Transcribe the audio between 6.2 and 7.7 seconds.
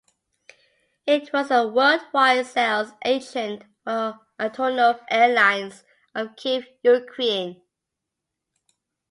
Kiev, Ukraine.